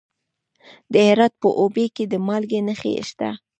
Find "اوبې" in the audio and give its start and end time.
1.61-1.85